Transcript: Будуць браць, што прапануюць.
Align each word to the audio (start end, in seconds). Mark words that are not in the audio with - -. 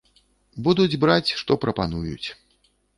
Будуць 0.69 0.97
браць, 1.05 1.35
што 1.45 1.61
прапануюць. 1.69 2.27